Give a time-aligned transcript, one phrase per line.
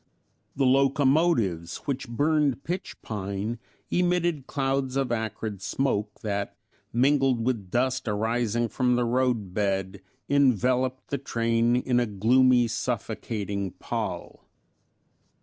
[0.55, 3.59] The locomotives, which burned pitch pine,
[3.91, 6.57] emitted clouds of acrid smoke that,
[6.91, 14.47] mingled with dust arising from the roadbed, enveloped the train in a gloomy, suffocating pall.